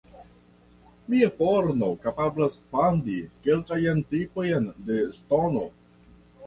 Mia 1.13 1.29
forno 1.41 1.91
kapablas 2.07 2.57
fandi 2.73 3.21
kelkajn 3.49 4.05
tipojn 4.17 4.71
de 4.91 5.01
ŝtono. 5.21 5.69